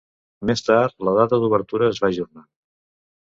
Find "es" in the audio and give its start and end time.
1.91-2.01